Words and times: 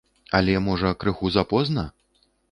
Але 0.37 0.53
можа 0.67 0.89
крыху 1.03 1.29
запозна? 1.35 1.83